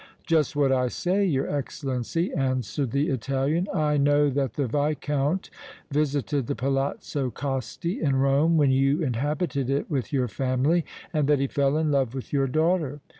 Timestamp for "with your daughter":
12.15-12.99